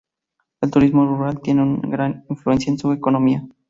El 0.61 0.71
turismo 0.71 1.05
rural 1.05 1.41
tiene 1.43 1.61
una 1.61 1.87
gran 1.87 2.25
influencia 2.27 2.71
en 2.71 2.79
su 2.79 2.91
economía. 2.91 3.47